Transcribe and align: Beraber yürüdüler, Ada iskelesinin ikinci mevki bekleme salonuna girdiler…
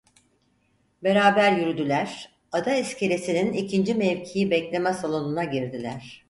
Beraber 1.03 1.51
yürüdüler, 1.57 2.35
Ada 2.51 2.75
iskelesinin 2.75 3.53
ikinci 3.53 3.95
mevki 3.95 4.51
bekleme 4.51 4.93
salonuna 4.93 5.43
girdiler… 5.43 5.79